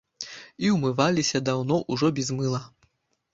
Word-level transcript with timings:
І 0.65 0.71
ўмываліся 0.75 1.41
даўно 1.51 1.77
ўжо 1.97 2.11
без 2.21 2.33
мыла. 2.41 2.63